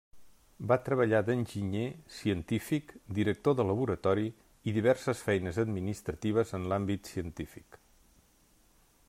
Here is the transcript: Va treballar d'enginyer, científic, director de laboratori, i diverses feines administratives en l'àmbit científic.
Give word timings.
Va 0.69 0.75
treballar 0.85 1.19
d'enginyer, 1.25 1.83
científic, 2.19 2.95
director 3.19 3.57
de 3.59 3.67
laboratori, 3.73 4.25
i 4.71 4.75
diverses 4.79 5.23
feines 5.29 5.61
administratives 5.67 6.57
en 6.61 6.67
l'àmbit 6.73 7.15
científic. 7.15 7.79